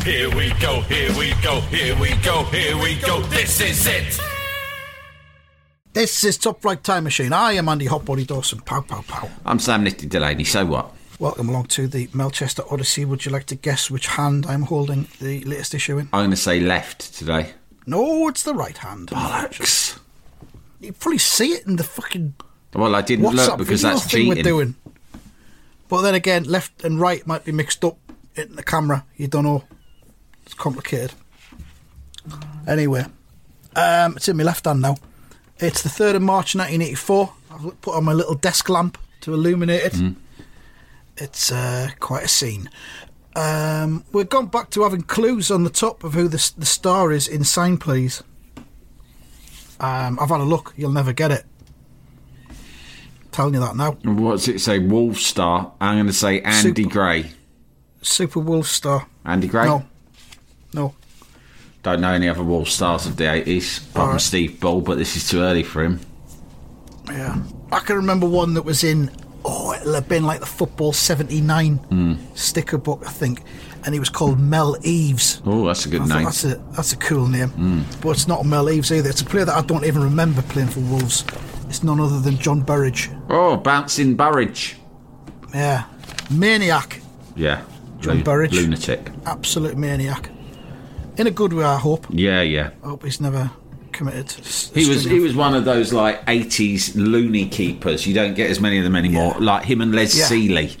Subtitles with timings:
[0.00, 3.20] Here we go, here we go, here we go, here we go.
[3.22, 4.20] This is it.
[5.92, 7.32] This is Top Flight Time Machine.
[7.32, 8.60] I am Andy Hotbody Dawson.
[8.62, 9.30] Pow, pow, pow.
[9.46, 10.92] I'm Sam Nifty Delaney, so what?
[11.20, 13.04] Welcome along to the Melchester Odyssey.
[13.04, 16.08] Would you like to guess which hand I'm holding the latest issue in?
[16.12, 17.52] I'm going to say left today.
[17.86, 19.08] No, it's the right hand.
[19.10, 20.00] Bollocks.
[20.80, 22.34] You probably see it in the fucking
[22.74, 24.50] Well, I didn't WhatsApp look because video that's thing we're cheating.
[24.52, 24.74] doing.
[25.88, 27.98] But then again, left and right might be mixed up
[28.34, 29.04] in the camera.
[29.16, 29.62] You don't know.
[30.44, 31.12] It's complicated.
[32.66, 33.04] Anyway,
[33.76, 34.96] um, it's in my left hand now.
[35.58, 37.32] It's the 3rd of March 1984.
[37.50, 39.92] I've put on my little desk lamp to illuminate it.
[39.92, 40.16] Mm.
[41.16, 42.68] It's uh, quite a scene.
[43.34, 47.12] Um, we've gone back to having clues on the top of who the, the star
[47.12, 48.22] is in Sign Please.
[49.80, 50.74] Um, I've had a look.
[50.76, 51.44] You'll never get it.
[53.32, 53.92] Telling you that now.
[54.04, 54.78] What's it say?
[54.78, 55.72] Wolf Star.
[55.80, 57.30] I'm going to say Andy Super- Gray.
[58.02, 59.06] Super Wolf Star.
[59.24, 59.64] Andy Gray?
[59.64, 59.86] No.
[60.74, 60.94] No.
[61.82, 65.16] Don't know any other Wolf Stars of the 80s, apart from Steve Bull, but this
[65.16, 66.00] is too early for him.
[67.08, 67.42] Yeah.
[67.72, 69.10] I can remember one that was in,
[69.44, 72.14] oh, it'll have been like the Football 79 Hmm.
[72.34, 73.42] sticker book, I think.
[73.84, 75.42] And he was called Mel Eves.
[75.44, 76.22] Oh, that's a good name.
[76.24, 77.80] that's a that's a cool name, Hmm.
[78.00, 79.10] but it's not Mel Eves either.
[79.10, 81.24] It's a player that I don't even remember playing for Wolves.
[81.68, 83.10] It's none other than John Burridge.
[83.28, 84.76] Oh, Bouncing Burridge.
[85.52, 85.84] Yeah,
[86.30, 87.00] maniac,
[87.34, 87.62] Yeah.
[87.98, 88.52] John Burridge.
[88.54, 89.10] Lunatic.
[89.26, 90.30] absolute maniac.
[91.18, 92.06] In a good way, I hope.
[92.10, 92.70] Yeah, yeah.
[92.82, 93.50] I hope he's never
[93.92, 94.30] committed.
[94.74, 98.06] He was he was one of those like eighties loony keepers.
[98.06, 99.34] You don't get as many of them anymore.
[99.38, 99.44] Yeah.
[99.44, 100.24] Like him and Les Yeah.
[100.24, 100.76] Sealey.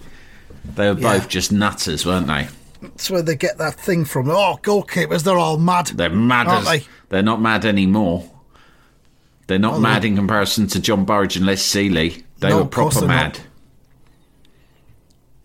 [0.74, 1.18] They were Yeah.
[1.18, 2.48] both just nutters, weren't they?
[2.80, 4.30] That's where they get that thing from.
[4.30, 5.88] Oh, goalkeepers, they're all mad.
[5.88, 6.86] They're mad Aren't as they?
[7.10, 8.28] they're not mad anymore.
[9.46, 12.22] They're not Oh, mad they- in comparison to John Burridge and Les Sealey.
[12.40, 13.34] They No, were proper mad.
[13.38, 13.40] not.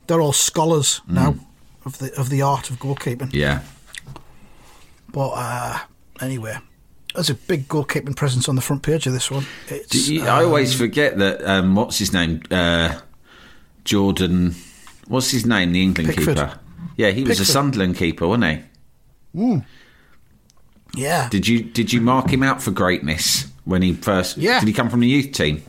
[0.07, 1.13] They're all scholars Mm.
[1.13, 1.35] now
[1.85, 3.33] of the of the art of goalkeeping.
[3.33, 3.59] Yeah.
[5.11, 5.79] But uh,
[6.21, 6.57] anyway,
[7.13, 9.45] there's a big goalkeeping presence on the front page of this one.
[9.69, 11.43] It's, Do you- I um, always forget that.
[11.47, 12.41] Um, what's his name?
[12.51, 12.99] Uh,
[13.83, 14.55] Jordan.
[15.07, 15.71] What's his name?
[15.71, 16.35] The England Pickford.
[16.37, 16.59] keeper.
[16.97, 18.63] Yeah, he was a Sunderland keeper, wasn't
[19.33, 19.61] he?
[20.95, 21.29] yeah.
[21.29, 24.37] Did you did you mark him out for greatness when he first?
[24.37, 24.59] Yeah.
[24.59, 25.63] Did he come from the youth team?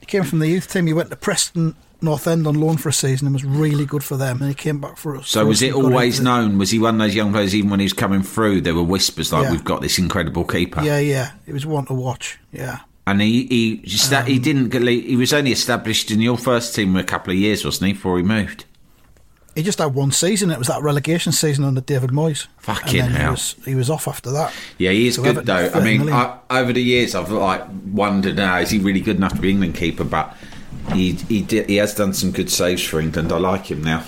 [0.00, 0.86] He came from the youth team.
[0.86, 4.02] He went to Preston North End on loan for a season and was really good
[4.04, 4.40] for them.
[4.40, 5.28] And he came back for us.
[5.28, 6.58] So for was it always known?
[6.58, 7.54] Was he one of those young players?
[7.54, 9.52] Even when he was coming through, there were whispers like, Yeah.
[9.52, 11.32] "We've got this incredible keeper." Yeah, yeah.
[11.46, 12.38] It was one to watch.
[12.52, 12.80] Yeah.
[13.06, 14.86] And he he just that he Um, didn't.
[14.88, 17.92] He was only established in your first team a couple of years, wasn't he?
[17.94, 18.64] Before he moved.
[19.56, 20.52] He just had one season.
[20.52, 22.46] It was that relegation season under David Moyes.
[22.58, 23.24] Fucking hell.
[23.26, 24.52] He was, he was off after that.
[24.78, 25.70] Yeah, he is So good though.
[25.74, 26.08] I mean.
[26.08, 29.50] I, over the years, I've like wondered now is he really good enough to be
[29.50, 30.04] England keeper?
[30.04, 30.36] But
[30.92, 33.32] he he did, he has done some good saves for England.
[33.32, 34.04] I like him now.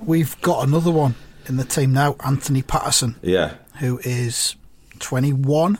[0.00, 1.14] We've got another one
[1.46, 4.56] in the team now, Anthony Patterson, Yeah, who is
[4.98, 5.78] 21,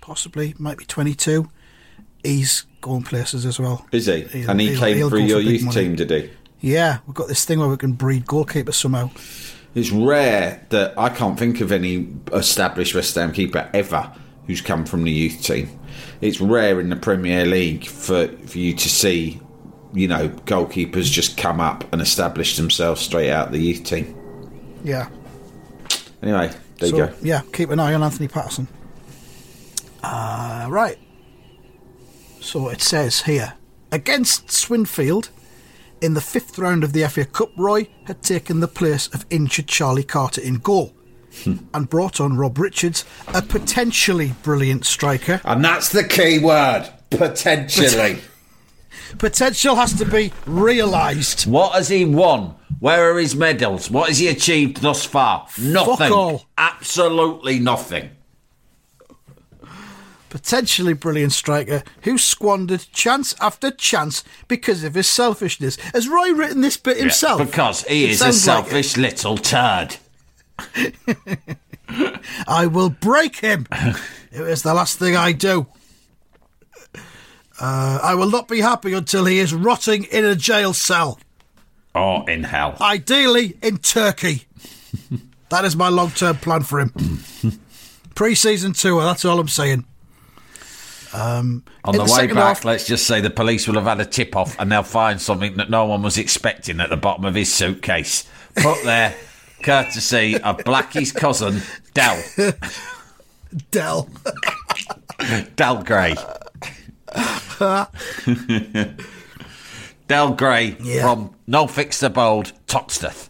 [0.00, 1.48] possibly, might be 22.
[2.22, 3.86] He's going places as well.
[3.92, 4.22] is he?
[4.22, 5.74] He'll- and he he'll- came he'll through your youth money.
[5.82, 6.30] team, did he?
[6.60, 9.10] Yeah, we've got this thing where we can breed goalkeepers somehow.
[9.74, 14.10] It's rare that I can't think of any established West Ham keeper ever
[14.46, 15.68] who's come from the youth team.
[16.20, 19.40] It's rare in the Premier League for, for you to see,
[19.94, 24.14] you know, goalkeepers just come up and establish themselves straight out the youth team.
[24.82, 25.08] Yeah.
[26.22, 27.14] Anyway, there so, you go.
[27.22, 28.68] Yeah, keep an eye on Anthony Patterson.
[30.02, 30.98] Uh, right.
[32.40, 33.54] So it says here
[33.90, 35.30] against Swinfield
[36.00, 39.68] in the fifth round of the FA Cup, Roy had taken the place of injured
[39.68, 40.92] Charlie Carter in goal
[41.46, 48.18] and brought on Rob Richards, a potentially brilliant striker, And that's the key word potentially.
[49.18, 51.46] Potential has to be realised.
[51.46, 52.54] What has he won?
[52.80, 53.90] Where are his medals?
[53.90, 55.46] What has he achieved thus far?
[55.58, 56.40] Nothing.
[56.58, 58.10] Absolutely nothing.
[60.28, 65.76] Potentially brilliant striker who squandered chance after chance because of his selfishness.
[65.94, 67.40] Has Roy written this bit himself?
[67.40, 69.96] Because he It is a sounds like selfish little turd.
[72.48, 73.66] I will break him.
[74.32, 75.68] it is the last thing I do.
[77.60, 81.20] Uh, I will not be happy until he is rotting in a jail cell,
[81.94, 82.76] Oh, in hell.
[82.80, 84.44] ideally in Turkey.
[85.50, 87.20] that is my long term plan for him.
[88.16, 89.84] Pre season tour, that's all I'm saying.
[91.12, 94.04] On the, the way back, half- let's just say the police will have had a
[94.04, 97.36] tip off and they'll find something that no one was expecting at the bottom of
[97.36, 98.28] his suitcase.
[98.56, 99.14] Put there,
[99.62, 101.62] courtesy of Blackie's cousin,
[101.92, 102.20] Del.
[103.70, 104.08] Dell.
[105.54, 106.16] Del Gray.
[110.08, 111.02] Del Gray Yeah.
[111.02, 113.28] from No Fix the Bold, Toxteth.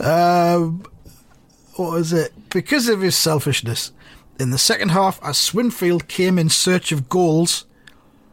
[0.00, 0.84] Um,
[1.76, 2.32] what was it?
[2.50, 3.92] Because of his selfishness,
[4.38, 7.64] in the second half, as Swinfield came in search of goals,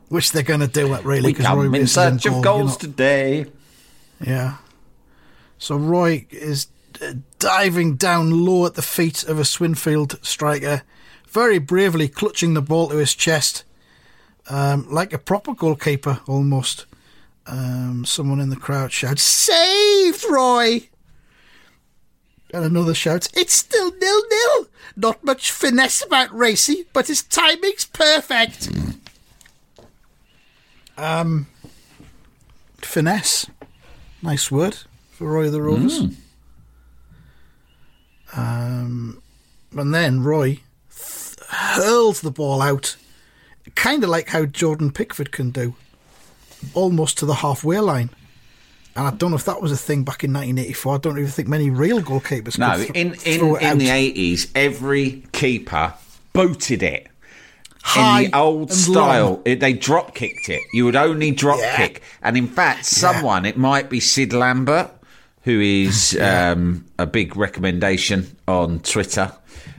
[0.10, 2.72] which they're going to do it really because Roy in search goal, of you goals
[2.72, 2.78] know.
[2.90, 3.46] today.
[4.20, 4.58] Yeah.
[5.58, 6.68] So Roy is
[7.40, 10.84] diving down low at the feet of a Swinfield striker,
[11.30, 13.64] very bravely clutching the ball to his chest,
[14.50, 16.86] um, like a proper goalkeeper almost.
[17.48, 20.90] Um, someone in the crowd shouts, "Saved, Roy!"
[22.54, 24.68] And another shouts, "It's still nil nil.
[24.96, 28.70] Not much finesse about Racy, but his timing's perfect."
[30.98, 31.48] Um,
[32.78, 33.48] finesse.
[34.22, 34.78] Nice word
[35.12, 36.04] for Roy the Rovers.
[38.36, 39.22] Um,
[39.78, 40.60] and then Roy
[40.96, 42.96] th- hurls the ball out,
[43.76, 45.76] kind of like how Jordan Pickford can do,
[46.74, 48.10] almost to the halfway line.
[48.96, 50.96] And I don't know if that was a thing back in 1984.
[50.96, 54.52] I don't even think many real goalkeepers No, could th- in, in, in the 80s,
[54.54, 55.94] every keeper
[56.34, 57.08] booted it.
[57.84, 60.62] high in the old style, it, they drop kicked it.
[60.74, 61.78] You would only drop Yeah.
[61.78, 64.92] kick, and in fact, someone it might be Sid Lambert,
[65.44, 69.32] who is um, a big recommendation on Twitter.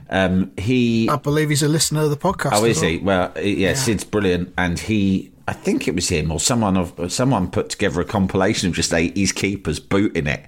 [0.09, 2.51] Um, he I believe he's a listener of the podcast.
[2.53, 2.97] oh, is he?
[2.99, 3.31] well.
[3.35, 5.31] Well, yeah, Sid's brilliant, and he.
[5.45, 8.93] I think it was him or someone of someone put together a compilation of just
[8.93, 10.45] eighties keepers booting it.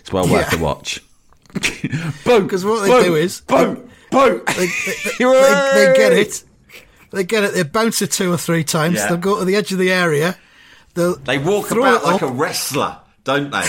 [0.00, 0.58] It's well worth Yeah.
[0.60, 1.02] a watch.
[2.24, 4.46] boot, 'Cause what they boot, do is- boot, boot.
[4.46, 4.66] They, they,
[5.18, 5.24] they,
[5.74, 6.44] they get it.
[7.10, 7.54] They get it.
[7.54, 8.96] They bounce it two or three times.
[8.96, 9.08] Yeah.
[9.08, 10.36] They'll go to the edge of the area.
[10.94, 12.30] They'll They walk about like up.
[12.30, 13.64] a wrestler, don't they?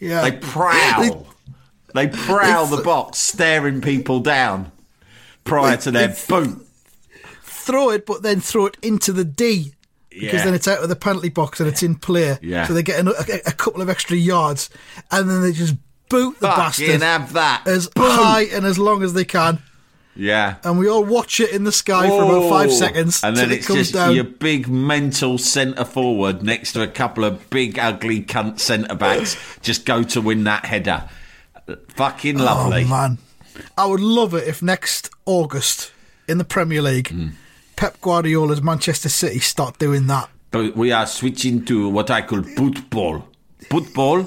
[0.00, 0.22] Yeah.
[0.22, 1.26] They prowl.
[1.94, 4.70] They prowl the box, staring people down
[5.44, 6.66] prior to their boot.
[7.42, 9.74] throw it, but then throw it into the D.
[10.10, 10.44] Because Yeah.
[10.44, 12.36] then it's out of the penalty box and it's in play.
[12.42, 12.66] Yeah.
[12.66, 13.12] So they get an, a,
[13.46, 14.68] a couple of extra yards
[15.10, 15.74] and then they just
[16.08, 17.62] boot the Fucking bastard have that.
[17.66, 18.10] as Boot.
[18.10, 19.62] high and as long as they can.
[20.16, 20.56] Yeah.
[20.64, 23.64] And we all watch it in the sky for about five seconds And then it
[23.64, 24.14] comes just down.
[24.14, 29.36] your big mental centre forward next to a couple of big ugly cunt centre backs
[29.62, 31.08] just go to win that header.
[31.88, 32.84] Fucking lovely.
[32.84, 33.18] Oh man,
[33.78, 35.92] I would love it if next August
[36.26, 37.28] in the Premier League, Hmm.
[37.76, 40.28] Pep Guardiola's Manchester City start doing that.
[40.50, 43.28] But we are switching to what I call football.
[43.70, 44.26] Football.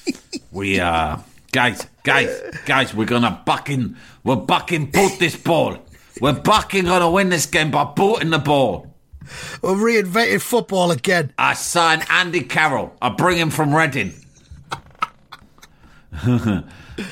[0.52, 2.94] we are guys, guys, guys.
[2.94, 3.96] We're gonna bucking.
[4.24, 5.78] We're bucking boot this ball.
[6.20, 8.94] We're bucking gonna win this game by booting the ball.
[9.62, 11.32] We're reinventing football again.
[11.38, 12.94] I sign Andy Carroll.
[13.00, 14.14] I bring him from Reading.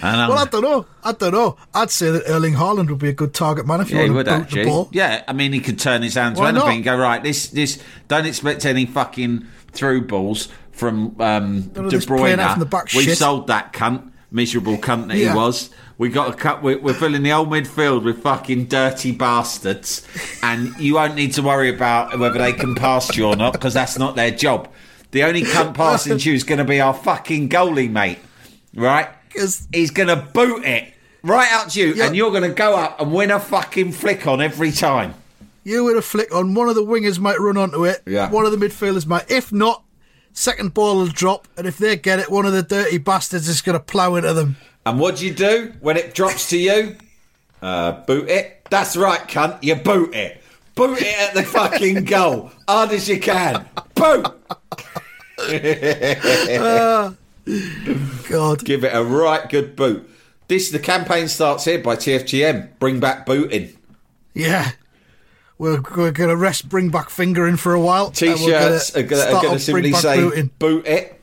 [0.03, 0.87] Well, I don't know.
[1.03, 1.57] I don't know.
[1.75, 4.27] I'd say that Erling Haaland would be a good target man if you yeah, want
[4.27, 4.89] to boot the ball.
[4.93, 6.75] Yeah, I mean, he could turn his hand to Why anything not?
[6.75, 7.23] and go right.
[7.23, 7.83] This, this.
[8.09, 12.55] Don't expect any fucking through balls from um, De Bruyne.
[12.55, 13.19] from we shit.
[13.19, 15.31] sold that cunt, miserable cunt that Yeah.
[15.33, 15.71] he was.
[15.99, 16.63] We got a cut.
[16.63, 20.07] We're, we're filling the old midfield with fucking dirty bastards,
[20.43, 23.75] and you won't need to worry about whether they can pass you or not because
[23.75, 24.69] that's not their job.
[25.11, 28.19] The only cunt passing to you is going to be our fucking goalie, mate.
[28.75, 29.09] Right?
[29.37, 32.75] 'Cause- he's going to boot it right out to you, and you're going to go
[32.77, 35.15] up and win a fucking flick on every time.
[35.65, 38.01] You with a flick on, one of the wingers might run onto it.
[38.07, 38.31] Yeah.
[38.31, 39.31] One of the midfielders might.
[39.31, 39.83] If not,
[40.33, 43.63] second ball will drop, and if they get it, one of the dirty bastards is
[43.63, 44.57] going to plough into them.
[44.87, 46.97] And what do you do when it drops to you?
[47.61, 48.67] Uh, boot it.
[48.71, 49.63] That's right, cunt.
[49.63, 50.43] You boot it.
[50.75, 52.51] Boot it at the fucking goal.
[52.67, 53.67] Hard as you can.
[53.95, 54.27] Boot.
[58.29, 58.65] God.
[58.65, 60.09] Give it a right good boot.
[60.49, 62.79] This the campaign starts here by TFGM.
[62.79, 63.77] Bring back booting.
[64.35, 64.73] Yeah.
[65.61, 68.11] We're, we're going to rest Bring Back Fingering for a while.
[68.11, 70.51] T-shirts are gonna going to simply say Booting.
[70.59, 71.21] "boot it."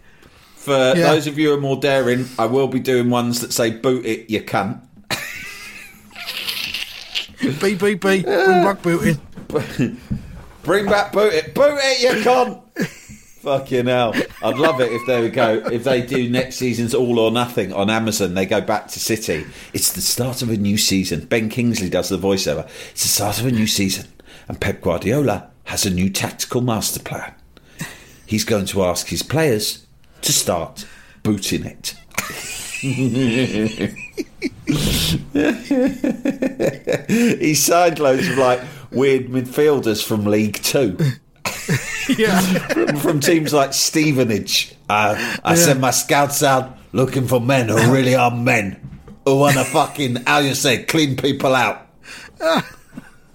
[0.57, 1.11] For Yeah.
[1.13, 4.05] those of you who are more daring, I will be doing ones that say "boot
[4.05, 4.79] it, you cunt."
[7.39, 9.19] BBB, Bring Back Booting.
[10.63, 12.61] Bring back boot it, boot it, you cunt.
[13.41, 14.13] Fucking hell!
[14.43, 15.63] I'd love it if they go.
[15.71, 19.45] If they do next season's All or Nothing on Amazon, they go back to City.
[19.73, 21.25] It's the start of a new season.
[21.25, 22.67] Ben Kingsley does the voiceover.
[22.91, 24.07] It's the start of a new season,
[24.47, 27.33] and Pep Guardiola has a new tactical master plan.
[28.25, 29.85] He's going to ask his players
[30.21, 30.85] to start
[31.23, 31.93] booting it.
[37.07, 40.97] he signed loads of like weird midfielders from League Two.
[42.17, 42.39] Yeah.
[42.99, 44.73] from teams like Stevenage.
[44.87, 48.79] Uh, I send my scouts out looking for men who really are men
[49.25, 51.85] who want to fucking, how you say, clean people out.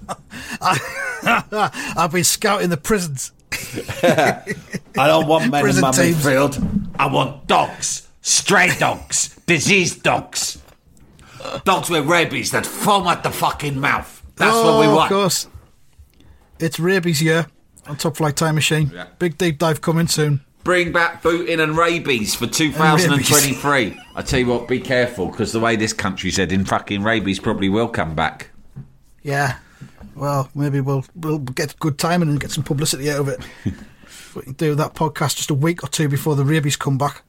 [0.60, 3.32] I've been scouting the prisons.
[4.02, 4.54] I
[4.94, 6.16] don't want men in my teams.
[6.16, 6.88] midfield.
[6.98, 10.60] I want dogs, stray dogs, diseased dogs,
[11.64, 14.22] dogs with rabies that foam at the fucking mouth.
[14.36, 15.10] That's oh, what we oh, want.
[15.12, 15.48] Of course.
[16.58, 17.46] It's rabies year
[17.86, 18.90] on Top Flight Time Machine.
[18.94, 19.06] Yeah.
[19.18, 20.44] Big deep dive coming soon.
[20.64, 24.00] Bring back booting and rabies for 2023.
[24.14, 27.68] I tell you what, be careful because the way this country's heading, fucking rabies probably
[27.68, 28.50] will come back.
[29.22, 29.56] Yeah.
[30.14, 33.40] Well, maybe we'll we'll get good timing and get some publicity out of it.
[34.34, 37.22] we can do that podcast just a week or two before the rabies come back.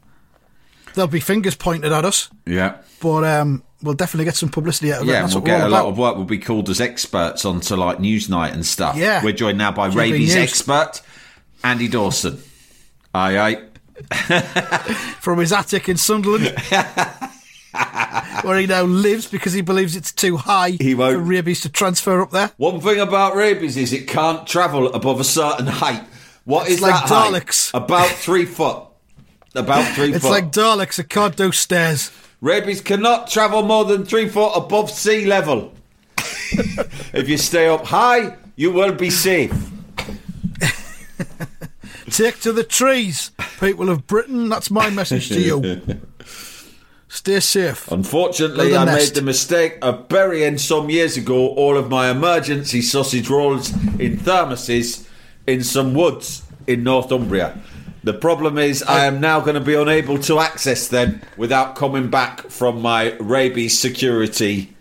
[0.94, 2.78] There'll be fingers pointed at us, Yeah.
[3.02, 5.12] but um, we'll definitely get some publicity out of it.
[5.12, 6.16] Yeah, we'll get a all lot of work.
[6.18, 8.96] We'll be called as experts onto like Newsnight and stuff.
[8.96, 9.24] Yeah.
[9.24, 11.02] We're joined now by GB rabies expert
[11.64, 12.44] Andy Dawson.
[13.16, 13.64] Aye, aye.
[15.20, 16.46] from his attic in Sunderland,
[18.44, 21.70] where he now lives because he believes it's too high He won't- for rabies to
[21.70, 22.52] transfer up there.
[22.58, 26.04] One thing about rabies is it can't travel above a certain height.
[26.46, 27.72] What is It's like that height?
[27.74, 28.84] About three foot.
[29.56, 30.32] About three It's foot.
[30.32, 32.12] like Daleks, it can't do stairs.
[32.42, 35.74] Rabies cannot travel more than three foot above sea level.
[37.14, 39.54] if you stay up high, you will be safe.
[42.10, 44.50] Take to the trees, people of Britain.
[44.50, 45.82] That's my message to you.
[47.14, 47.92] Stay safe.
[47.92, 48.98] Unfortunately, I nest.
[48.98, 54.18] made the mistake of burying some years ago all of my emergency sausage rolls in
[54.18, 55.08] thermoses
[55.46, 57.62] in some woods in Northumbria.
[58.04, 62.10] The problem is, I am now going to be unable to access them without coming
[62.10, 64.76] back from my rabies security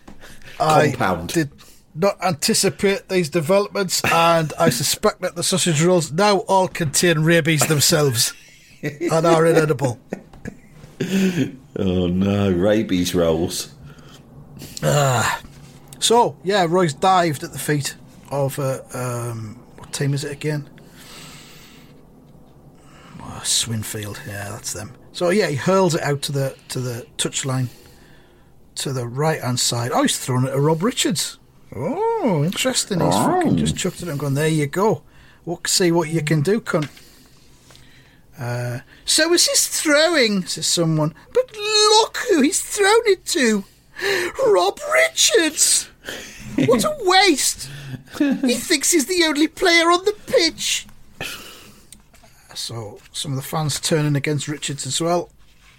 [0.57, 1.29] compound.
[1.29, 1.51] I did
[1.93, 7.67] not anticipate these developments, and I suspect that the sausage rolls now all contain rabies
[7.67, 8.33] themselves
[8.81, 9.99] and are inedible.
[11.77, 13.73] Oh no, rabies rolls.
[15.99, 17.95] So, yeah, Roy's dived at the feet
[18.29, 20.69] of uh, um, what team is it again?
[23.21, 24.19] Oh, Swinfield.
[24.27, 24.93] Yeah, that's them.
[25.13, 27.69] So yeah, he hurls it out to the to the touchline
[28.75, 29.91] to the right hand side.
[29.93, 31.39] Oh, he's throwing it at Rob Richards.
[31.75, 32.99] Oh, interesting.
[32.99, 34.33] He's fucking just chucked it and gone.
[34.33, 35.03] There you go.
[35.45, 36.89] We'll see what you can do, cunt.
[38.39, 41.13] Uh, so is his throwing, says someone.
[41.33, 43.63] But look who he's thrown it to.
[44.47, 45.89] Rob Richards.
[46.65, 47.69] What a waste.
[48.17, 50.87] he thinks he's the only player on the pitch.
[52.55, 55.29] So some of the fans turning against Richards as well.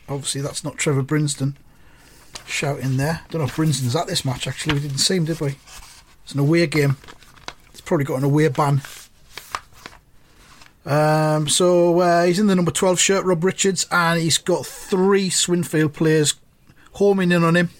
[0.09, 1.55] Obviously, that's not Trevor Brinsden
[2.47, 3.21] shouting there.
[3.31, 4.47] Don't know if Brinsden's at this match.
[4.47, 5.57] Actually, we didn't see him, did we?
[6.25, 6.97] It's an away game.
[7.71, 8.83] He's probably got an away ban.
[10.87, 15.31] Um, so uh, he's in the number 12 shirt, Rob Richards, and he's got three
[15.31, 16.35] Swinfield players
[16.93, 17.71] homing in on him.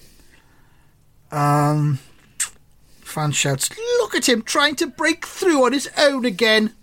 [1.31, 1.99] Um,
[3.03, 6.75] fan shouts, Look at him trying to break through on his own again.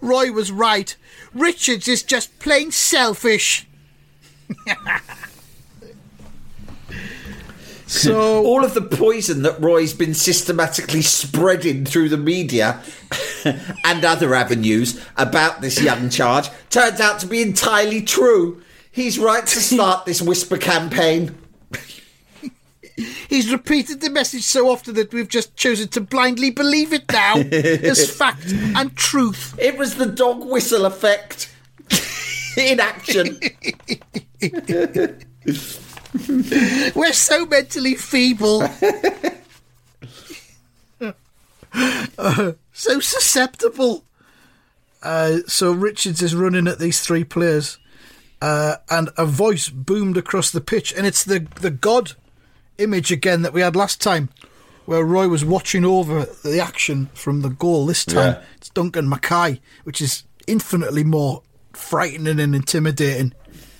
[0.00, 0.94] Roy was right.
[1.34, 3.66] Richards is just plain selfish.
[7.90, 12.80] so All of the poison that Roy's been systematically spreading through the media
[13.44, 18.62] and other avenues about this young charge turns out to be entirely true.
[18.92, 21.36] He's right to start this whisper campaign.
[23.28, 27.36] He's repeated the message so often that we've just chosen to blindly believe it now
[27.36, 29.58] as fact and truth.
[29.58, 31.52] It was the dog whistle effect
[32.56, 33.40] in action.
[36.94, 38.62] We're so mentally feeble.
[42.18, 44.04] Uh, so susceptible.
[45.02, 47.78] Uh, so Richards is running at these three players,
[48.42, 52.12] uh, and a voice boomed across the pitch, and it's the the God
[52.78, 54.28] image again that we had last time,
[54.86, 57.86] where Roy was watching over the action from the goal.
[57.86, 58.42] This time Yeah.
[58.56, 63.32] it's Duncan McKay, which is infinitely more frightening and intimidating.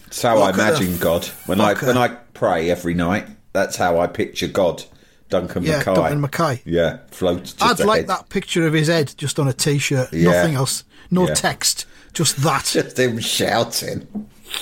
[0.07, 3.27] It's how I Look at imagine God when I when I pray every night.
[3.53, 4.83] That's how I picture God,
[5.29, 5.95] Duncan Yeah, McKay.
[5.95, 6.61] Duncan McKay.
[6.65, 7.53] Yeah, floats.
[7.53, 10.31] Just I'd like that picture of his head just on a t-shirt, Yeah.
[10.33, 11.35] nothing else, no Yeah.
[11.35, 12.65] text, just that.
[12.73, 14.07] Just him shouting.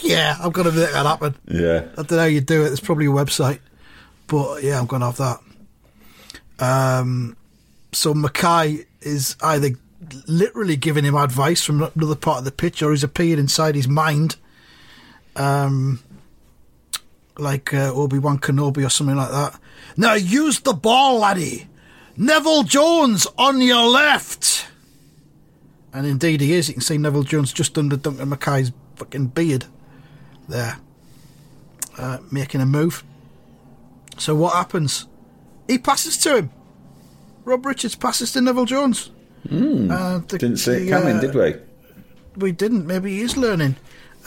[0.02, 1.35] yeah, I'm gonna make that happen.
[1.47, 1.85] Yeah.
[1.92, 2.68] I don't know how you do it.
[2.68, 3.61] There's probably a website,
[4.26, 5.40] but yeah, I'm going to have that.
[6.61, 7.37] Um,
[7.92, 9.70] so McKay is either
[10.26, 13.87] literally giving him advice from another part of the pitch, or he's appeared inside his
[13.88, 14.37] mind,
[15.37, 16.00] um,
[17.38, 19.59] like uh, Obi Wan Kenobi or something like that.
[19.97, 21.68] Now use the ball, laddie.
[22.16, 24.66] Neville Jones on your left.
[25.92, 26.68] And indeed he is.
[26.68, 29.64] You can see Neville Jones just under Duncan McKay's fucking beard
[30.49, 30.78] there
[31.97, 33.04] uh, making a move.
[34.18, 35.07] So what happens?
[35.68, 36.50] He passes to him.
[37.45, 39.11] Rob Richards passes to Neville Jones.
[39.47, 41.54] Uh, the- Didn't see it the, coming, uh, did we?
[42.37, 42.87] We didn't.
[42.87, 43.76] Maybe he is learning.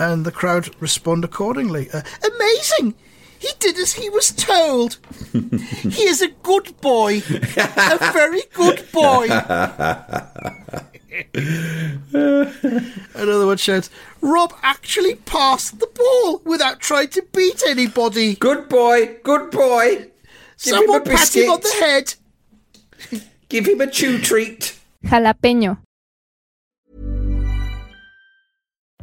[0.02, 1.88] And the crowd respond accordingly.
[1.94, 2.02] Uh,
[2.36, 2.96] Amazing!
[3.38, 4.98] He did as he was told.
[5.32, 7.18] he is a good boy.
[7.18, 9.26] a very good boy.
[13.14, 13.92] Another one shouts,
[14.22, 18.34] Rob actually passed the ball without trying to beat anybody.
[18.34, 19.98] Good boy, good boy.
[19.98, 20.10] Give
[20.58, 22.16] Someone him a pat him on the head.
[23.50, 24.80] Give him a chew treat.
[25.06, 25.78] Jalapeño.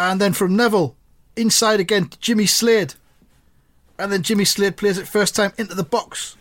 [0.00, 0.96] And then from Neville,
[1.36, 2.94] inside again to Jimmy Slade.
[3.98, 6.36] And then Jimmy Slade plays it first time into the box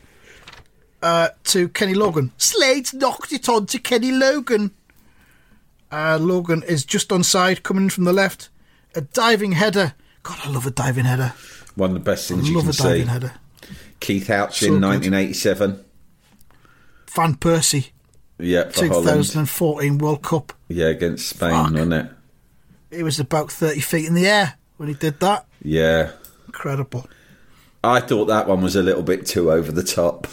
[1.04, 2.32] uh, to Kenny Logan.
[2.38, 4.72] Slade's knocked it on to Kenny Logan.
[5.92, 8.48] Uh, Logan is just onside, coming in from the left.
[8.96, 9.94] A diving header.
[10.24, 11.34] God, I love a diving header.
[11.76, 13.12] One of the best I things you love can a diving see.
[13.12, 13.34] header.
[14.00, 14.82] Keith Houchen, So good.
[14.82, 15.84] 1987.
[17.08, 17.90] Van Persie,
[18.38, 19.06] Yeah, for Holland.
[19.26, 20.54] 2014 World Cup.
[20.70, 21.72] Yeah, against Spain, Fuck.
[21.74, 22.12] wasn't it?
[22.92, 25.46] He was about 30 feet in the air when he did that.
[25.62, 26.12] Yeah.
[26.48, 27.08] Incredible.
[27.84, 30.28] I thought that one was a little bit too over the top.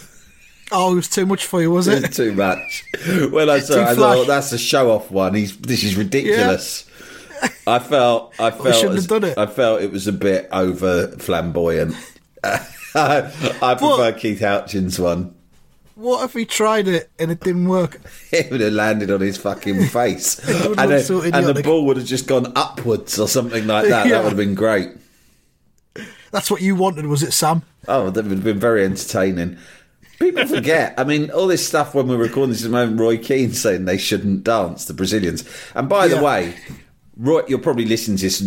[0.72, 2.08] Oh, it was too much for you, was It it?
[2.08, 2.84] was too much.
[3.30, 5.34] When I saw it, I thought oh, that's a show off one.
[5.34, 6.90] He's this is ridiculous.
[7.68, 9.38] I felt I felt shouldn't as- have done it.
[9.38, 11.94] I felt it was a bit over flamboyant.
[12.44, 13.30] I
[13.78, 15.35] prefer Keith Houchen's one.
[15.96, 18.00] What if he tried it and it didn't work?
[18.32, 22.06] It would have landed on his fucking face, and, so and the ball would have
[22.06, 24.06] just gone upwards or something like that.
[24.06, 24.12] Yeah.
[24.12, 24.90] That would have been great.
[26.32, 27.62] That's what you wanted, was it, Sam?
[27.88, 29.56] Oh, that would have been very entertaining.
[30.18, 30.92] People forget.
[30.98, 34.44] I mean, all this stuff when we're recording this moment, Roy Keane saying they shouldn't
[34.44, 35.48] dance, the Brazilians.
[35.74, 36.56] And by the way,
[37.16, 38.42] Roy, you'll probably listen to this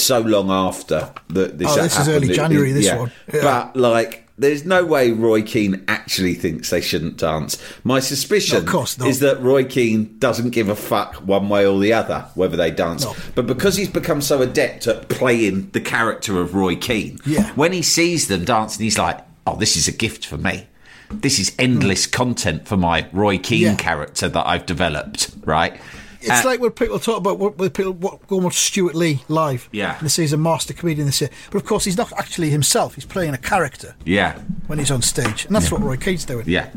[0.00, 2.98] so long after that this Oh, this is early January, it- this yeah.
[2.98, 3.12] one.
[3.32, 3.40] Yeah.
[3.42, 7.58] But, like, there's no way Roy Keane actually thinks they shouldn't dance.
[7.82, 11.92] My suspicion No, is that Roy Keane doesn't give a fuck one way or the
[11.92, 13.04] other whether they dance.
[13.04, 13.16] No.
[13.34, 17.50] But because he's become so adept at playing the character of Roy Keane, Yeah.
[17.56, 20.68] when he sees them dancing, he's like, "Oh, this is a gift for me.
[21.10, 23.74] This is endless content for my Roy Keane Yeah.
[23.74, 25.80] character that I've developed." Right?
[26.20, 28.94] It's Uh, like when people talk about what, when people what, go and watch Stewart
[28.94, 29.68] Lee live.
[29.72, 29.94] Yeah.
[29.98, 31.06] And they say he's a master comedian.
[31.06, 32.94] They say, but of course he's not actually himself.
[32.96, 36.44] He's playing a character yeah, when he's on stage, and that's what Roy Keane's doing.
[36.48, 36.70] yeah.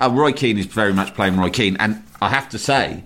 [0.00, 3.04] Uh, Roy Keane is very much playing Roy Keane, and I have to say,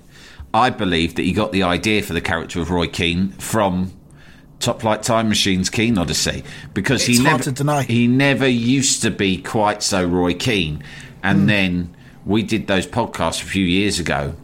[0.55, 3.93] I believe that he got the idea for the character of Roy Keane from
[4.61, 9.11] Top Flight Time Machine's Keane Odyssey because he It's hard never he never used to
[9.11, 10.83] be quite so Roy Keane,
[11.23, 11.47] and Hmm.
[11.47, 14.35] then we did those podcasts a few years ago,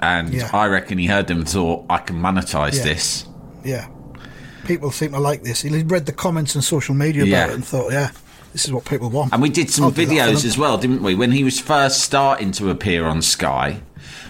[0.00, 0.50] and Yeah.
[0.52, 2.82] I reckon he heard them and thought I can monetize Yeah.
[2.84, 3.24] this.
[3.64, 3.86] Yeah.
[4.66, 5.62] People seem to like this.
[5.62, 7.46] He read the comments on social media about Yeah.
[7.48, 8.10] it and thought, yeah,
[8.52, 9.32] this is what people want.
[9.32, 11.14] And we did some I'll do that for videos as well, didn't we?
[11.14, 13.80] When he was first starting to appear on Sky,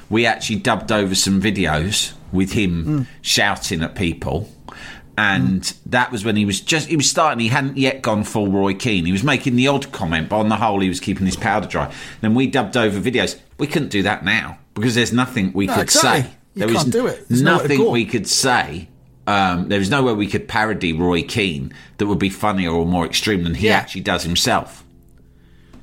[0.08, 3.02] we actually dubbed over some videos with him Hmm.
[3.22, 4.48] shouting at people.
[5.18, 5.74] And Mm.
[5.86, 7.40] that was when he was just he was starting.
[7.40, 9.04] He hadn't yet gone full Roy Keane.
[9.04, 11.66] He was making the odd comment, but on the whole, he was keeping his powder
[11.66, 11.90] dry.
[12.22, 13.36] Then we dubbed over videos.
[13.58, 16.22] We couldn't do that now because there's nothing we No, could exactly.
[16.22, 16.36] say.
[16.54, 17.28] You There was can't do it.
[17.28, 18.88] There's nothing we could say.
[19.26, 23.06] Um, there was nowhere we could parody Roy Keane that would be funnier or more
[23.06, 23.76] extreme than he Yeah.
[23.76, 24.84] actually does himself.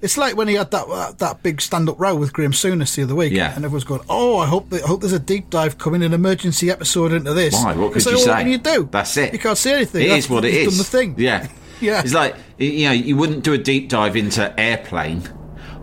[0.01, 2.93] It's like when he had that uh, that big stand up row with Graham Souness
[2.95, 3.55] the other week, Yeah.
[3.55, 6.13] and everyone's going, "Oh, I hope that, I hope there's a deep dive coming, an
[6.13, 7.73] emergency episode into this." Why?
[7.75, 8.31] What could like, you well, say?
[8.31, 8.89] What can you do?
[8.91, 9.33] That's it.
[9.33, 10.01] You can't say anything.
[10.01, 10.67] It That's- is what it is.
[10.67, 11.15] Done the thing.
[11.17, 11.47] Yeah.
[11.79, 12.01] Yeah.
[12.03, 15.21] It's like you know, you wouldn't do a deep dive into airplane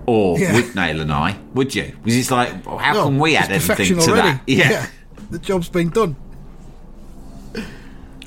[0.06, 0.52] or Yeah.
[0.54, 1.92] Withnail and I, would you?
[2.02, 4.28] Because it's like, well, how No, can we add anything to already.
[4.38, 4.40] that?
[4.46, 4.86] Yeah.
[5.30, 6.16] the job's been done.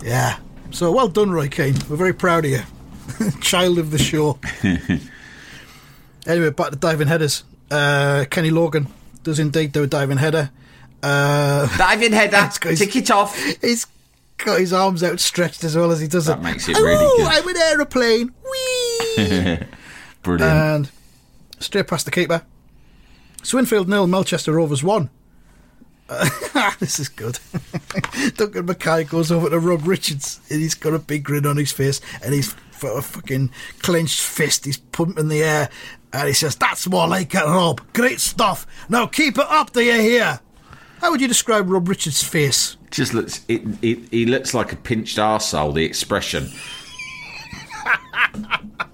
[0.04, 0.38] Yeah.
[0.72, 1.76] So well done, Roy Keane.
[1.90, 2.62] We're very proud of you,
[3.42, 4.38] child of the show.
[6.28, 7.44] anyway, back to diving headers.
[7.72, 8.88] Uh, Kenny Logan
[9.24, 10.52] does indeed do a diving header.
[11.04, 12.76] Uh, Diving header, good.
[12.78, 13.38] tick it off.
[13.62, 13.86] he's
[14.38, 16.44] got his arms outstretched as well as he does That it.
[16.44, 17.28] makes it oh, really good.
[17.28, 18.34] I'm an aeroplane.
[18.52, 19.60] Whee!
[20.24, 20.42] Brilliant.
[20.42, 20.92] and
[21.60, 22.44] straight past the keeper.
[23.42, 25.10] Swinfield nil, Melchester Rovers one.
[26.10, 26.30] Uh,
[26.80, 27.40] this is good.
[28.36, 31.72] Duncan McKay goes over to Rob Richards and he's got a big grin on his
[31.72, 34.66] face and he's got a fucking clenched fist.
[34.66, 35.70] He's pumping the air
[36.14, 37.82] and he says, "That's more like it, Rob.
[37.94, 38.66] Great stuff.
[38.90, 39.74] Now keep it up.
[39.74, 40.40] Do you hear?"
[41.00, 42.76] How would you describe Rob Richards' face?
[42.90, 46.50] Just looks, it, it, he looks like a pinched arsehole, the expression.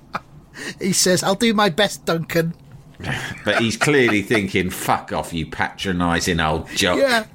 [0.80, 2.54] He says, "I'll do my best, Duncan."
[3.44, 7.00] But he's clearly thinking, fuck off, you patronising old joke.
[7.00, 7.26] Yeah,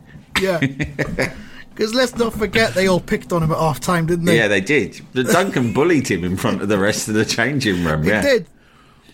[0.40, 1.34] yeah.
[1.78, 4.36] Because let's not forget, they all picked on him at half time, didn't they?
[4.36, 5.00] Yeah, they did.
[5.12, 8.02] The Duncan bullied him in front of the rest of the changing room.
[8.02, 8.20] He yeah.
[8.20, 8.46] did.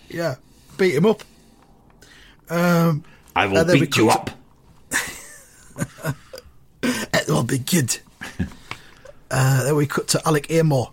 [0.09, 0.37] Yeah,
[0.79, 1.23] beat him up.
[2.49, 3.05] Um,
[3.37, 4.31] I will And then we beat you up.
[6.83, 7.99] it will be good.
[9.31, 10.87] uh, then we cut to Alec Amor,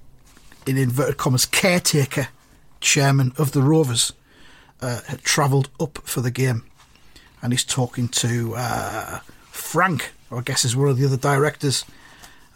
[0.67, 2.27] in inverted commas, caretaker,
[2.81, 4.13] chairman of the Rovers,
[4.81, 6.63] uh, had travelled up for the game,
[7.41, 11.85] and he's talking to uh, Frank, I guess is one of the other directors.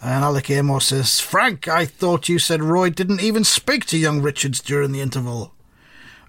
[0.02, 4.22] And Alec Amor says, Frank, I thought you said Roy didn't even speak to young
[4.22, 5.54] Richards during the interval.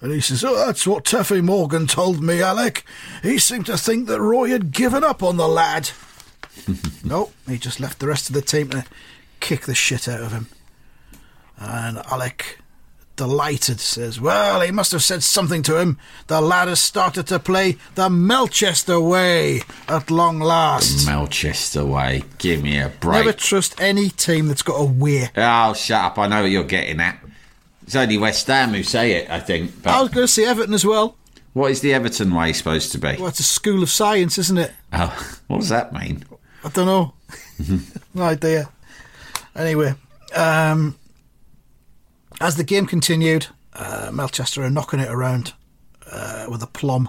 [0.00, 2.84] And he says, Oh, that's what Taffy Morgan told me, Alec.
[3.22, 5.90] He seemed to think that Roy had given up on the lad.
[7.04, 8.84] no, he just left the rest of the team to
[9.40, 10.48] kick the shit out of him.
[11.58, 12.58] And Alec,
[13.16, 15.98] delighted, says, Well, he must have said something to him.
[16.26, 21.06] The lad has started to play the Melchester way at long last.
[21.06, 22.22] Melchester way.
[22.38, 23.24] Give me a break.
[23.24, 25.30] Never trust any team that's got a way.
[25.36, 26.18] Oh, shut up.
[26.18, 27.18] I know what you're getting at.
[27.82, 29.82] It's only West Ham who say it, I think.
[29.82, 31.16] But I was going to say Everton as well.
[31.52, 33.16] what is the Everton way supposed to be?
[33.18, 34.72] Well, it's a school of science, isn't it?
[34.92, 36.24] Oh, what does that mean?
[36.64, 37.14] I don't know.
[38.14, 38.68] no idea.
[39.54, 39.94] Anyway,
[40.34, 40.98] um,
[42.40, 45.52] as the game continued, uh, Melchester are knocking it around
[46.10, 47.08] uh, with a plum.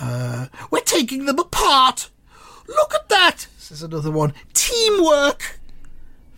[0.00, 2.10] Uh, We're taking them apart.
[2.68, 4.32] Look at that, says another one.
[4.54, 5.58] Teamwork.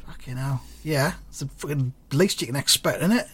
[0.07, 0.63] Fucking hell.
[0.83, 3.29] Yeah, it's the fucking least you can expect, isn't it?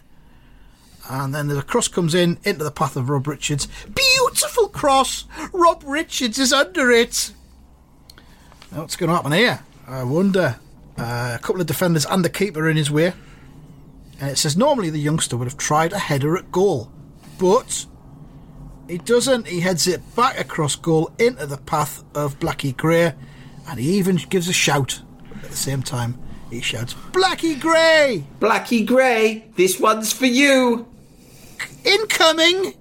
[1.08, 3.66] And then the cross comes in into the path of Rob Richards.
[3.94, 5.24] Beautiful cross.
[5.52, 7.32] Rob Richards is under it.
[8.70, 9.60] Now, What's going to happen here?
[9.86, 10.56] I wonder.
[10.98, 13.14] Uh, a couple of defenders and the keeper in his way.
[14.20, 16.92] And it says normally the youngster would have tried a header at goal.
[17.38, 17.86] But
[18.88, 19.46] he doesn't.
[19.46, 23.14] He heads it back across goal into the path of Blackie Gray.
[23.68, 25.02] And he even gives a shout
[25.42, 26.18] at the same time.
[26.50, 28.24] He shouts, Blackie Gray!
[28.40, 30.88] Blackie Gray, this one's for you.
[31.84, 32.74] Incoming!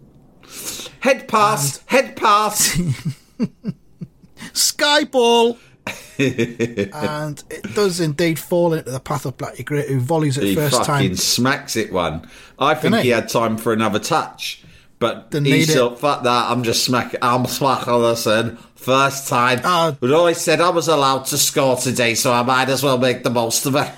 [1.02, 2.78] Head pass, head pass.
[4.54, 5.58] Skyball!
[6.18, 10.56] and it does indeed fall into the path of Blackie Gray, who volleys it he
[10.56, 11.16] first fucking time.
[11.16, 12.28] smacks it one.
[12.60, 13.10] I think he he?
[13.10, 14.64] had time for another touch.
[15.00, 15.98] But Didn't he need it.
[16.00, 18.58] fuck that, I'm just smacking, I'm smacking this in.
[18.76, 19.60] First time.
[19.64, 19.96] Ah.
[20.00, 23.24] but I said I was allowed to score today, so I might as well make
[23.24, 23.92] the most of it.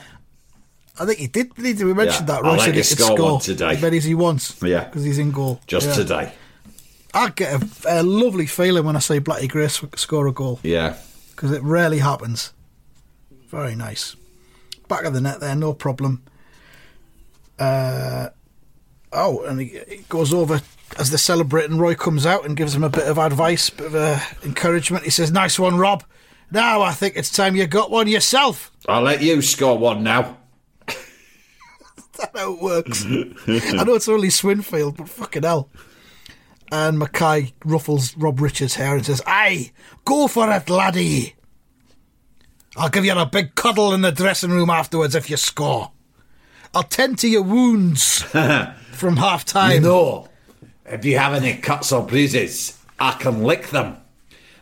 [1.00, 1.56] I think he did.
[1.58, 2.44] We mentioned Yeah, that.
[2.44, 3.70] Roy let said he could score score today.
[3.72, 4.62] as many as he wants.
[4.62, 4.84] Yeah.
[4.86, 5.62] because he's in goal.
[5.68, 5.94] Just Yeah.
[5.96, 6.32] today.
[7.14, 10.96] I get a, a lovely feeling when I say Blackie Gray score a goal Yeah.
[11.40, 12.52] Because it rarely happens.
[13.48, 14.18] Very nice.
[14.90, 16.22] Back of the net there, no problem.
[17.58, 18.28] Uh,
[19.14, 20.60] oh, and he, he goes over
[20.98, 21.78] as they're celebrating.
[21.78, 25.06] Roy comes out and gives him a bit of advice, bit of uh, encouragement.
[25.06, 26.04] He says, "Nice one, Rob.
[26.52, 30.36] Now I think it's time you got one yourself." I'll let you score one now.
[30.88, 33.06] That's how it works.
[33.48, 35.70] I know it's only Swinfield, but fucking hell.
[36.72, 39.72] And McKay ruffles Rob Richards' hair and says, Aye,
[40.06, 41.36] go for it, laddie.
[42.78, 45.92] I'll give you a big cuddle in the dressing room afterwards if you score.
[46.74, 48.22] I'll tend to your wounds
[48.92, 49.82] from half time.
[49.84, 50.30] No.
[50.86, 53.98] If you have any cuts or bruises, I can lick them.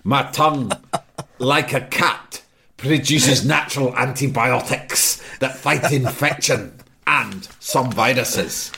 [0.04, 0.72] My tongue,
[1.40, 2.44] like a cat,
[2.78, 8.72] produces natural antibiotics that fight infection and some viruses.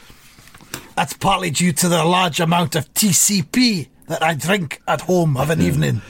[0.99, 5.49] That's partly due to the large amount of TCP that I drink at home of
[5.49, 5.65] an hmm.
[5.65, 6.01] evening.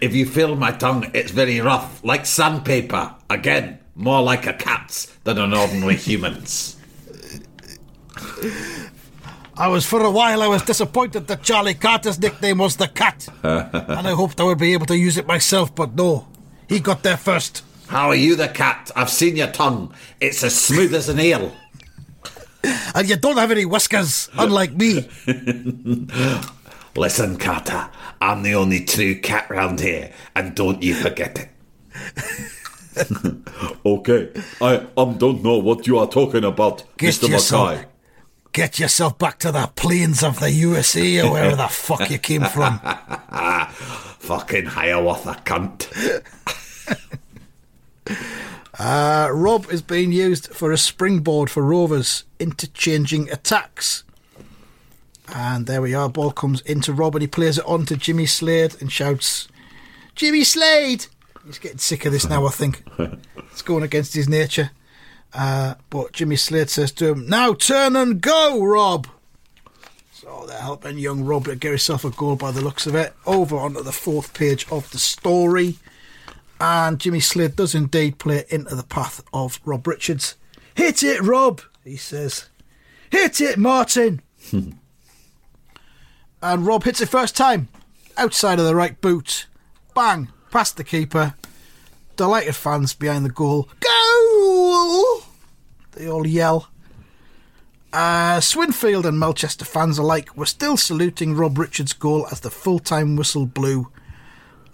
[0.00, 3.14] If you feel my tongue, it's very rough, like sandpaper.
[3.28, 6.78] Again, more like a cat's than an ordinary human's.
[9.58, 13.28] I was for a while I was disappointed that Charlie Carter's nickname was the cat.
[13.42, 16.28] and I hoped I would be able to use it myself, but no.
[16.66, 17.62] He got there first.
[17.88, 18.90] How are you, the cat?
[18.96, 19.92] I've seen your tongue.
[20.18, 21.54] It's as smooth as an eel.
[22.94, 25.08] And you don't have any whiskers, unlike me.
[26.96, 27.88] Listen, Carter,
[28.20, 31.48] I'm the only true cat round here, and don't you forget it.
[33.84, 37.28] Okay, I um, don't know what you are talking about, Get Mr.
[37.28, 37.84] yourself, McKay.
[38.52, 42.42] get yourself back to the plains of the USA or wherever the fuck you came
[42.44, 42.78] from.
[44.20, 45.88] Fucking Hiawatha cunt.
[48.78, 54.02] Uh, Rob is being used for a springboard for Rovers, interchanging attacks.
[55.32, 56.08] And there we are.
[56.08, 59.48] Ball comes into Rob and he plays it on to Jimmy Slade and shouts,
[60.14, 61.06] Jimmy Slade!
[61.46, 62.84] He's getting sick of this now, I think.
[63.36, 64.70] it's going against his nature.
[65.32, 69.08] Uh, but Jimmy Slade says to him, Now turn and go, Rob!
[70.12, 73.12] So they're helping young Rob to get himself a goal by the looks of it.
[73.26, 75.76] Over onto the fourth page of the story.
[76.60, 80.36] And Jimmy Slade does indeed play into the path of Rob Richards.
[80.74, 82.48] Hit it, Rob, he says.
[83.10, 84.22] Hit it, Martin.
[84.52, 84.76] and
[86.66, 87.68] Rob hits it first time.
[88.16, 89.46] Outside of the right boot.
[89.94, 91.34] Bang, past the keeper.
[92.16, 93.68] Delighted fans behind the goal.
[93.80, 95.20] Go!
[95.92, 96.68] They all yell.
[97.92, 102.80] Uh, Swinfield and Melchester fans alike were still saluting Rob Richards' goal as the full
[102.80, 103.88] time whistle blew.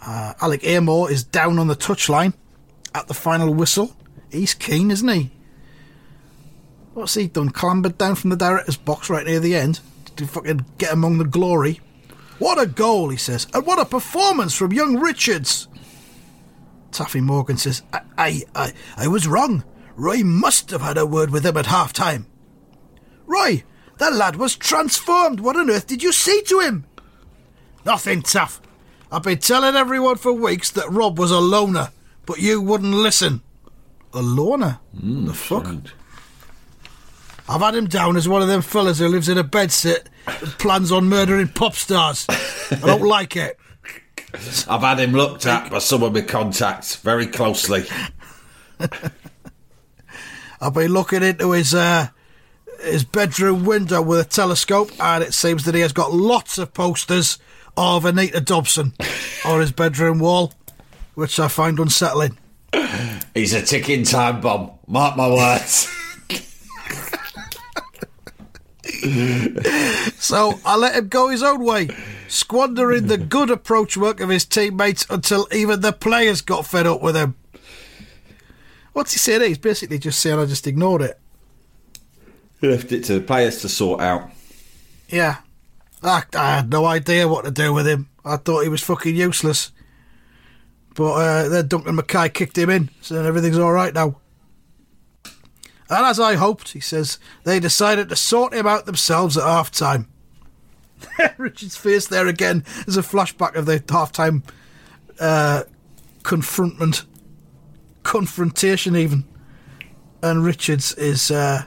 [0.04, 2.34] Uh, Alec Amor is down on the touchline
[2.94, 3.94] at the final whistle.
[4.30, 5.30] He's keen, isn't he?
[6.94, 7.50] What's he done?
[7.50, 9.80] Clambered down from the director's box right near the end
[10.16, 11.80] to fucking get among the glory.
[12.38, 15.68] What a goal, he says, and what a performance from young Richards.
[16.90, 19.62] Taffy Morgan says, I, I, I, I was wrong.
[19.94, 22.26] Roy must have had a word with him at half time.
[23.26, 23.62] Roy,
[23.98, 25.40] that lad was transformed.
[25.40, 26.86] What on earth did you say to him?
[27.84, 28.60] Nothing, Taff.
[29.12, 31.90] I've been telling everyone for weeks that Rob was a loner,
[32.26, 33.42] but you wouldn't listen.
[34.12, 34.78] A loner?
[34.92, 35.66] the fuck?
[37.48, 40.50] I've had him down as one of them fellas who lives in a bedsit and
[40.58, 42.24] plans on murdering pop stars.
[42.28, 43.58] I don't like it.
[44.68, 47.86] I've had him looked at by some of my contacts very closely.
[50.60, 52.08] I've been looking into his uh,
[52.80, 56.72] his bedroom window with a telescope, and it seems that he has got lots of
[56.72, 57.38] posters
[57.80, 58.92] of Anita Dobson
[59.44, 60.52] on his bedroom wall,
[61.14, 62.36] which I find unsettling.
[63.34, 64.72] He's a ticking time bomb.
[64.86, 65.88] Mark my words.
[70.18, 71.88] So I let him go his own way,
[72.28, 77.00] squandering the good approach work of his teammates until even the players got fed up
[77.00, 77.34] with him.
[78.92, 79.40] What's he saying?
[79.40, 81.18] He's basically just saying I just ignored it.
[82.60, 84.30] Left it to the players to sort out.
[85.08, 85.36] Yeah.
[86.02, 88.08] I, I had no idea what to do with him.
[88.24, 89.72] I thought he was fucking useless.
[90.94, 94.16] But uh, then Duncan McKay kicked him in, so everything's all right now.
[95.24, 99.70] And as I hoped, he says, they decided to sort him out themselves at half
[99.70, 100.08] time.
[101.36, 104.42] Richard's face there again is a flashback of the half time
[105.18, 105.64] uh,
[106.22, 107.04] confrontment,
[108.02, 109.24] confrontation, even.
[110.22, 111.64] And Richards is uh,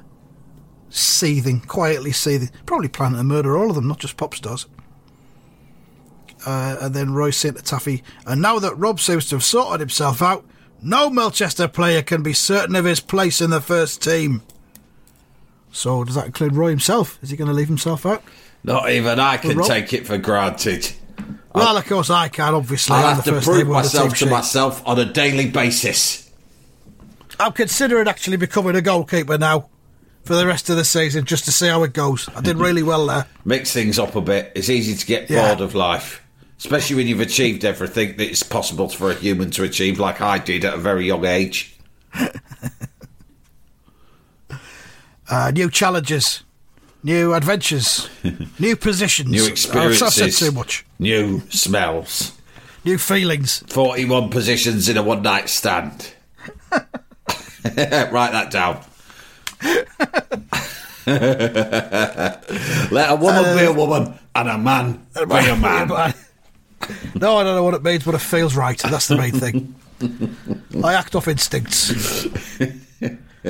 [0.93, 4.67] seething, quietly seething, probably planning to murder all of them, not just pop stars.
[6.45, 9.79] Uh, and then Roy saying to Taffy, and now that Rob seems to have sorted
[9.79, 10.45] himself out,
[10.81, 14.43] no Melchester player can be certain of his place in the first team.
[15.71, 17.17] So does that include Roy himself?
[17.23, 18.21] Is he going to leave himself out?
[18.63, 19.67] Not even I can Rob?
[19.67, 20.91] take it for granted.
[21.55, 22.53] Well, of course I can.
[22.53, 24.29] Obviously, I have to prove name on the myself to sheet.
[24.29, 26.29] myself on a daily basis.
[27.39, 29.69] I'm considering actually becoming a goalkeeper now
[30.23, 32.29] for the rest of the season, just to see how it goes.
[32.35, 33.25] I did really well there.
[33.45, 34.51] Mix things up a bit.
[34.55, 35.47] It's easy to get Yeah.
[35.47, 36.21] bored of life.
[36.57, 40.37] Especially when you've achieved everything that it's possible for a human to achieve, like I
[40.37, 41.75] did at a very young age.
[45.29, 46.43] Uh, new challenges,
[47.01, 48.09] new adventures,
[48.59, 49.29] new positions.
[49.31, 50.01] New experiences.
[50.01, 50.85] I've said too much.
[50.99, 52.33] New smells.
[52.83, 53.63] New feelings.
[53.67, 56.13] 41 positions in a one night stand.
[56.71, 56.91] Write
[57.63, 58.83] that down.
[61.05, 65.87] Let a woman be a woman and a man be a man.
[67.15, 68.77] no, I don't know what it means, but it feels right.
[68.79, 69.75] That's the main thing.
[70.83, 72.25] I act off instincts.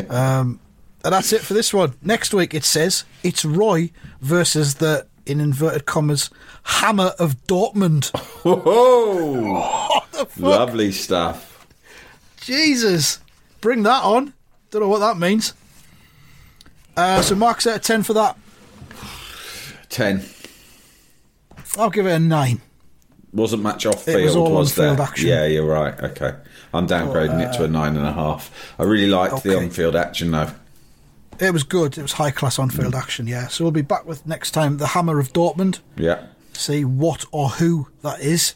[0.10, 0.60] Um,
[1.04, 1.93] and that's it for this one.
[2.02, 6.30] Next week, it says it's Roy versus the, in inverted commas,
[6.63, 8.12] Hammer of Dortmund.
[10.13, 10.38] Fuck?
[10.38, 11.67] Lovely stuff.
[12.41, 13.19] Jesus.
[13.62, 14.34] Bring that on.
[14.71, 15.54] Don't know what that means.
[16.95, 18.38] Uh, so marks out of 10 for that.
[19.89, 20.23] 10.
[21.77, 22.62] I'll give it a 9.
[23.34, 24.99] Wasn't much off It field, was all was there?
[25.01, 25.27] action.
[25.27, 25.99] Yeah, you're right.
[25.99, 26.34] Okay.
[26.71, 28.73] I'm downgrading it to a nine and a half.
[28.77, 30.51] I really liked the on field action though.
[31.39, 31.97] It was good.
[31.97, 33.47] It was high class on field action, yeah.
[33.47, 35.79] So we'll be back with next time the Hammer of Dortmund.
[35.95, 36.27] Yeah.
[36.53, 38.53] See what or who that is.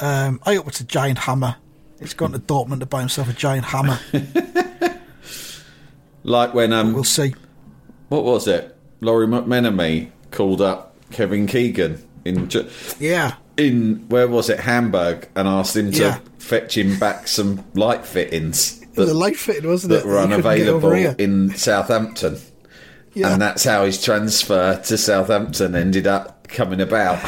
[0.00, 1.56] Um, I hope it's a giant hammer.
[1.98, 3.98] He's gone to Dortmund to buy himself a giant hammer.
[6.22, 7.34] Like when um We'll see.
[8.08, 8.76] what was it?
[9.00, 12.48] Lawrie McMenemy called up Kevin Keegan in
[12.98, 13.34] Yeah.
[13.56, 16.18] in where was it Hamburg and asked him to Yeah.
[16.38, 20.06] fetch him back some light fittings It was a that, light fitting, wasn't that it?
[20.06, 22.38] were He couldn't get unavailable in Southampton.
[23.14, 23.32] Yeah.
[23.32, 27.18] And that's how his transfer to Southampton ended up coming about.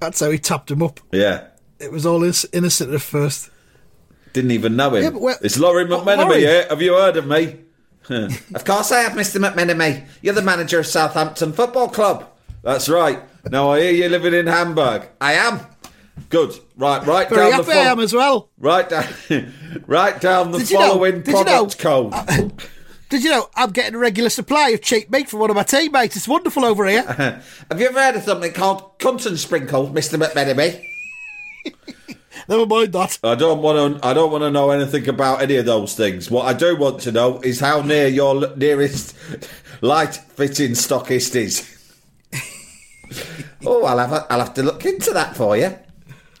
[0.00, 1.00] That's how he tapped him up.
[1.12, 1.44] Yeah.
[1.78, 3.50] It was all innocent at first.
[4.32, 5.16] Didn't even know him.
[5.16, 6.40] Yeah, it's Lawrie McMenemy Lawrie?
[6.40, 6.66] here.
[6.68, 7.56] Have you heard of me?
[8.10, 9.40] Of course I have, Mr.
[9.40, 10.06] McMenemy.
[10.22, 12.28] You're the manager of Southampton Football Club.
[12.62, 13.20] That's right.
[13.50, 15.08] Now I hear you're living in Hamburg.
[15.20, 15.60] I am.
[16.28, 16.58] Good.
[16.76, 18.48] Right, right Very down the happy I am as well.
[18.58, 19.06] right down,
[19.86, 22.12] right down the Did you know- following did you know- product code.
[22.14, 22.48] Uh,
[23.08, 25.62] did you know I'm getting a regular supply of cheap meat from one of my
[25.62, 26.16] teammates?
[26.16, 27.02] It's wonderful over here.
[27.70, 30.20] have you ever heard of something called cunt and sprinkle, Mr.
[30.20, 30.84] McMenemy?
[32.48, 33.18] Never mind that.
[33.22, 34.06] I don't want to.
[34.06, 36.30] I don't want to know anything about any of those things.
[36.30, 39.14] What I do want to know is how near your nearest
[39.80, 41.72] light fitting stockist is.
[43.66, 44.12] oh, I'll have.
[44.12, 45.76] A, I'll have to look into that for you.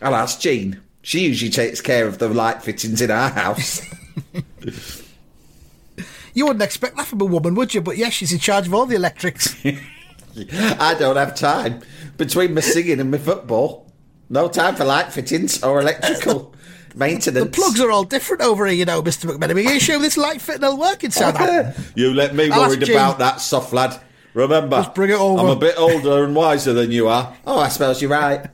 [0.02, 0.80] I'll ask Jean.
[1.02, 3.80] She usually takes care of the light fittings in our house.
[6.36, 7.80] You wouldn't expect that from a woman, would you?
[7.80, 9.56] But yes, she's in charge of all the electrics.
[10.36, 11.80] I don't have time
[12.18, 13.85] between my singing and my football.
[14.28, 16.54] No time for light fittings or electrical
[16.94, 17.44] maintenance.
[17.44, 19.30] The plugs are all different over here, you know, Mr.
[19.30, 19.66] McMenemy.
[19.66, 21.84] Are you sure this light fitting will work in Southampton?
[21.94, 24.00] you let me I'll worried about that, soft lad.
[24.34, 25.40] Remember, Just bring it over.
[25.40, 27.34] I'm a bit older and wiser than you are.
[27.46, 28.50] Oh, I suppose you're right.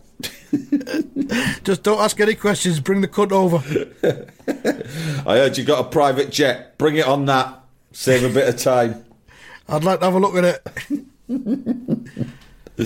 [1.64, 2.78] Just don't ask any questions.
[2.78, 3.56] Bring the cunt over.
[5.28, 6.78] I heard you got a private jet.
[6.78, 7.58] Bring it on that.
[7.90, 9.04] Save a bit of time.
[9.68, 10.62] I'd like to have a look at it.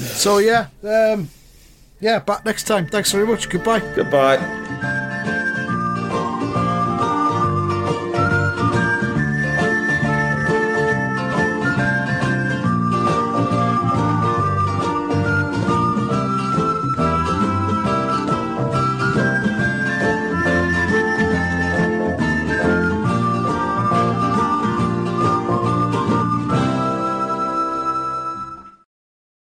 [0.01, 1.29] so yeah, um,
[2.01, 2.19] yeah.
[2.19, 2.87] Back next time.
[2.87, 3.49] Thanks very much.
[3.49, 3.81] Goodbye.
[3.95, 4.65] Goodbye.